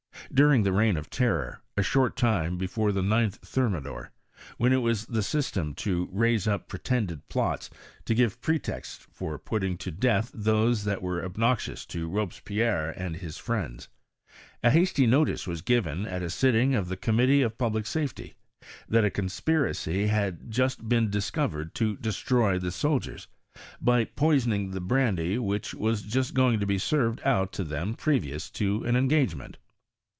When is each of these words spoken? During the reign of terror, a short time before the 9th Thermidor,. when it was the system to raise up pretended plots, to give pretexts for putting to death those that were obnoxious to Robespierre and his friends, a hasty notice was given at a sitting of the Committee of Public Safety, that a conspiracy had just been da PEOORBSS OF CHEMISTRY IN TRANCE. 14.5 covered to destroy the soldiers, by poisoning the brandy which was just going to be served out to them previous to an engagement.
During 0.33 0.63
the 0.63 0.71
reign 0.71 0.95
of 0.95 1.09
terror, 1.09 1.61
a 1.75 1.83
short 1.83 2.15
time 2.15 2.57
before 2.57 2.93
the 2.93 3.01
9th 3.01 3.39
Thermidor,. 3.41 4.11
when 4.57 4.71
it 4.71 4.77
was 4.77 5.05
the 5.07 5.23
system 5.23 5.73
to 5.75 6.07
raise 6.09 6.47
up 6.47 6.69
pretended 6.69 7.27
plots, 7.27 7.69
to 8.05 8.15
give 8.15 8.39
pretexts 8.39 9.05
for 9.11 9.37
putting 9.37 9.77
to 9.79 9.91
death 9.91 10.31
those 10.33 10.85
that 10.85 11.01
were 11.01 11.25
obnoxious 11.25 11.85
to 11.87 12.07
Robespierre 12.07 12.91
and 12.91 13.17
his 13.17 13.37
friends, 13.37 13.89
a 14.63 14.69
hasty 14.71 15.05
notice 15.05 15.47
was 15.47 15.61
given 15.61 16.05
at 16.05 16.23
a 16.23 16.29
sitting 16.29 16.75
of 16.75 16.87
the 16.87 16.95
Committee 16.95 17.41
of 17.41 17.57
Public 17.57 17.85
Safety, 17.85 18.33
that 18.87 19.03
a 19.03 19.09
conspiracy 19.09 20.07
had 20.07 20.49
just 20.49 20.87
been 20.87 21.09
da 21.09 21.19
PEOORBSS 21.19 21.27
OF 21.27 21.33
CHEMISTRY 21.33 21.43
IN 21.43 21.51
TRANCE. 21.51 21.51
14.5 21.51 21.51
covered 21.51 21.75
to 21.75 21.95
destroy 22.01 22.57
the 22.59 22.71
soldiers, 22.71 23.27
by 23.81 24.05
poisoning 24.05 24.71
the 24.71 24.79
brandy 24.79 25.37
which 25.37 25.73
was 25.73 26.03
just 26.03 26.33
going 26.33 26.57
to 26.61 26.65
be 26.67 26.77
served 26.77 27.19
out 27.25 27.51
to 27.51 27.65
them 27.65 27.93
previous 27.95 28.49
to 28.51 28.81
an 28.85 28.95
engagement. 28.95 29.57